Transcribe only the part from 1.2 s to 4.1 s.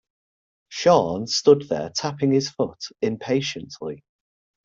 stood there tapping his foot impatiently.